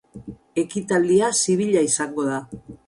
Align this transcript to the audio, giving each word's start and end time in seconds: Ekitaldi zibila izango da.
Ekitaldi 0.61 1.21
zibila 1.43 1.87
izango 1.91 2.29
da. 2.33 2.43